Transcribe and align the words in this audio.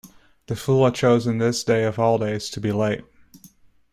The 0.47 0.55
fool 0.55 0.85
had 0.85 0.95
chosen 0.95 1.37
this 1.37 1.63
day 1.63 1.83
of 1.83 1.99
all 1.99 2.17
days 2.17 2.49
to 2.49 2.59
be 2.59 2.71
late. 2.71 3.03